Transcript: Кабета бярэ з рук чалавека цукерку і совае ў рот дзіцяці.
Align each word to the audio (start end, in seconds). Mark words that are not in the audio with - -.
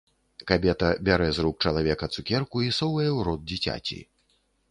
Кабета 0.51 0.87
бярэ 1.09 1.27
з 1.39 1.43
рук 1.47 1.55
чалавека 1.67 2.05
цукерку 2.17 2.57
і 2.69 2.71
совае 2.79 3.07
ў 3.17 3.27
рот 3.27 3.41
дзіцяці. 3.51 3.99